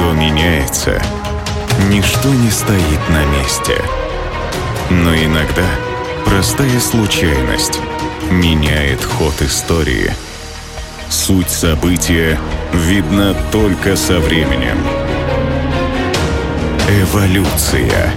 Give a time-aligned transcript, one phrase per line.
[0.00, 1.02] Все меняется.
[1.90, 3.76] Ничто не стоит на месте.
[4.88, 5.66] Но иногда
[6.24, 7.78] простая случайность
[8.30, 10.10] меняет ход истории.
[11.10, 12.38] Суть события
[12.72, 14.78] видна только со временем.
[16.88, 18.14] Эволюция.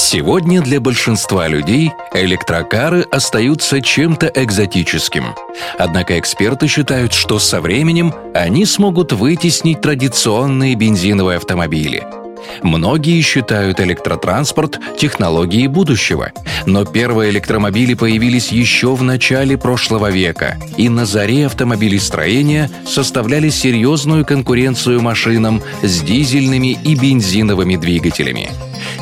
[0.00, 5.34] Сегодня для большинства людей электрокары остаются чем-то экзотическим.
[5.76, 12.06] Однако эксперты считают, что со временем они смогут вытеснить традиционные бензиновые автомобили–
[12.62, 16.32] Многие считают электротранспорт технологией будущего,
[16.66, 24.24] но первые электромобили появились еще в начале прошлого века и на заре автомобилестроения составляли серьезную
[24.24, 28.50] конкуренцию машинам с дизельными и бензиновыми двигателями.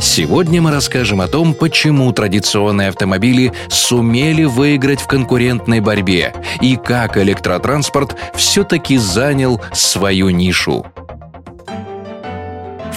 [0.01, 7.17] Сегодня мы расскажем о том, почему традиционные автомобили сумели выиграть в конкурентной борьбе и как
[7.17, 10.87] электротранспорт все-таки занял свою нишу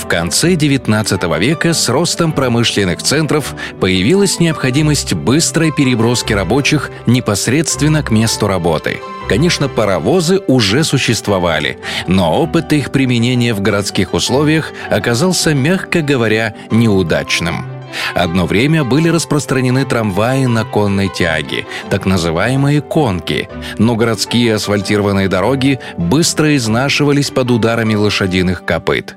[0.09, 8.47] конце XIX века с ростом промышленных центров появилась необходимость быстрой переброски рабочих непосредственно к месту
[8.47, 8.99] работы.
[9.29, 17.67] Конечно, паровозы уже существовали, но опыт их применения в городских условиях оказался, мягко говоря, неудачным.
[18.15, 25.79] Одно время были распространены трамваи на конной тяге, так называемые «конки», но городские асфальтированные дороги
[25.97, 29.15] быстро изнашивались под ударами лошадиных копыт.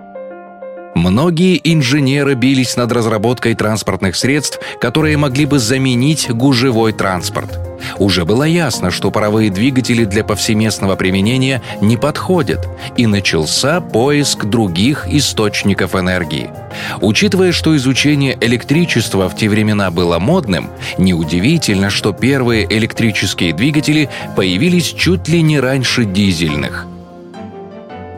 [0.95, 7.59] Многие инженеры бились над разработкой транспортных средств, которые могли бы заменить гужевой транспорт.
[7.99, 15.07] Уже было ясно, что паровые двигатели для повсеместного применения не подходят, и начался поиск других
[15.09, 16.51] источников энергии.
[17.01, 24.93] Учитывая, что изучение электричества в те времена было модным, неудивительно, что первые электрические двигатели появились
[24.93, 26.87] чуть ли не раньше дизельных.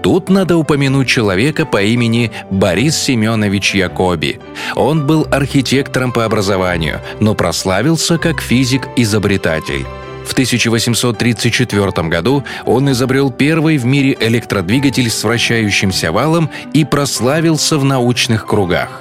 [0.04, 4.38] Тут надо упомянуть человека по имени Борис Семенович Якоби.
[4.74, 9.86] Он был архитектором по образованию, но прославился как физик-изобретатель.
[10.26, 17.84] В 1834 году он изобрел первый в мире электродвигатель с вращающимся валом и прославился в
[17.86, 19.00] научных кругах.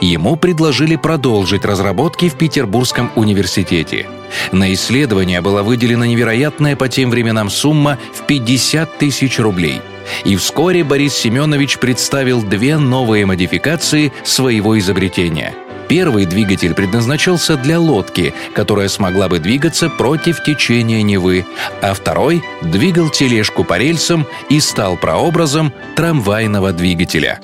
[0.00, 4.06] Ему предложили продолжить разработки в Петербургском университете.
[4.52, 9.80] На исследование была выделена невероятная по тем временам сумма в 50 тысяч рублей–
[10.24, 15.54] и вскоре Борис Семенович представил две новые модификации своего изобретения.
[15.88, 21.44] Первый двигатель предназначался для лодки, которая смогла бы двигаться против течения Невы,
[21.82, 27.40] а второй двигал тележку по рельсам и стал прообразом трамвайного двигателя.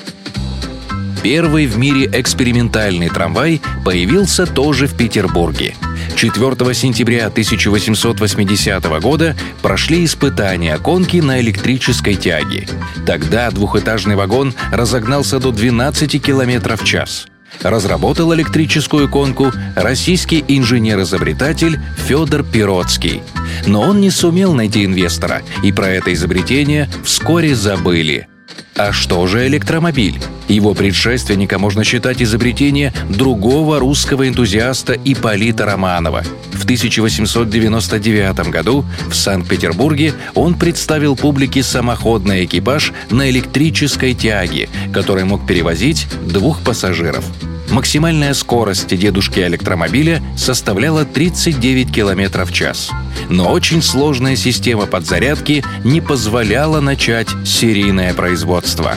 [1.22, 5.74] Первый в мире экспериментальный трамвай появился тоже в Петербурге.
[6.16, 12.66] 4 сентября 1880 года прошли испытания конки на электрической тяге.
[13.06, 17.26] Тогда двухэтажный вагон разогнался до 12 км в час.
[17.62, 23.22] Разработал электрическую конку российский инженер-изобретатель Федор Пироцкий.
[23.66, 28.29] Но он не сумел найти инвестора, и про это изобретение вскоре забыли.
[28.76, 30.18] А что же электромобиль?
[30.48, 36.24] Его предшественника можно считать изобретение другого русского энтузиаста Ипполита Романова.
[36.52, 45.46] В 1899 году в Санкт-Петербурге он представил публике самоходный экипаж на электрической тяге, который мог
[45.46, 47.24] перевозить двух пассажиров.
[47.70, 52.90] Максимальная скорость дедушки электромобиля составляла 39 км в час.
[53.28, 58.94] Но очень сложная система подзарядки не позволяла начать серийное производство.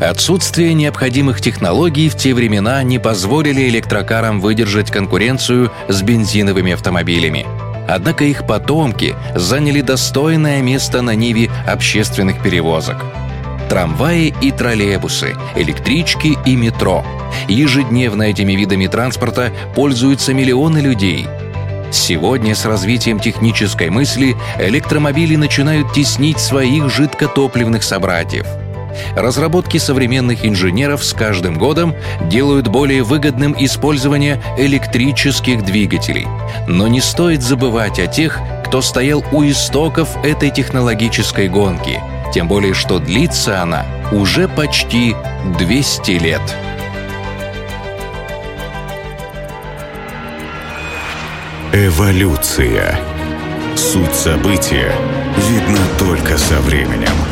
[0.00, 7.46] Отсутствие необходимых технологий в те времена не позволили электрокарам выдержать конкуренцию с бензиновыми автомобилями.
[7.88, 12.96] Однако их потомки заняли достойное место на ниве общественных перевозок–
[13.72, 17.02] трамваи и троллейбусы, электрички и метро.
[17.48, 21.26] Ежедневно этими видами транспорта пользуются миллионы людей.
[21.90, 28.46] Сегодня с развитием технической мысли электромобили начинают теснить своих жидкотопливных собратьев.
[29.16, 31.94] Разработки современных инженеров с каждым годом
[32.28, 36.26] делают более выгодным использование электрических двигателей.
[36.68, 41.98] Но не стоит забывать о тех, кто стоял у истоков этой технологической гонки–
[42.32, 45.14] тем более, что длится она уже почти
[45.58, 46.42] 200 лет.
[51.72, 52.98] Эволюция.
[53.76, 54.92] Суть события
[55.36, 57.31] видна только со временем.